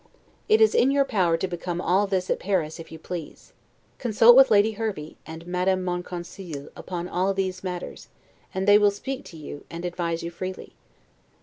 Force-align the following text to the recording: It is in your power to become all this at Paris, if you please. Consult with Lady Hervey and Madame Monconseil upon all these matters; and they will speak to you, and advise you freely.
It 0.49 0.61
is 0.61 0.73
in 0.73 0.89
your 0.89 1.05
power 1.05 1.37
to 1.37 1.47
become 1.47 1.79
all 1.79 2.07
this 2.07 2.31
at 2.31 2.39
Paris, 2.39 2.79
if 2.79 2.91
you 2.91 2.97
please. 2.97 3.53
Consult 3.99 4.35
with 4.35 4.49
Lady 4.49 4.71
Hervey 4.71 5.15
and 5.27 5.45
Madame 5.45 5.83
Monconseil 5.85 6.69
upon 6.75 7.07
all 7.07 7.35
these 7.35 7.63
matters; 7.63 8.07
and 8.51 8.67
they 8.67 8.79
will 8.79 8.89
speak 8.89 9.23
to 9.25 9.37
you, 9.37 9.63
and 9.69 9.85
advise 9.85 10.23
you 10.23 10.31
freely. 10.31 10.73